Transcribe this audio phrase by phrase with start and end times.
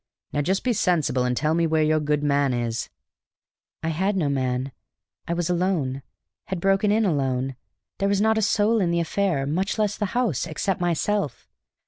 [0.33, 2.89] Now just be sensible and tell me where your good man is."
[3.83, 4.71] I had no man.
[5.27, 6.01] I was alone,
[6.45, 7.55] had broken in alone.
[7.99, 11.47] There was not a soul in the affair (much less the house) except myself.